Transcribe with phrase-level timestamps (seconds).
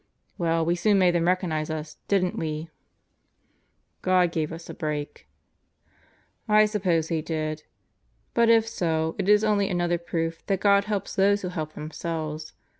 [0.39, 2.71] ...""Well, we soon made them recognize us, didn't we?"
[4.01, 5.27] "God gave us a break."
[6.49, 7.65] "I suppose He did.
[8.33, 10.89] But if so, it is only another proof that God Chief Price Is Uneasy 5
[10.89, 12.53] helps those who help themselves.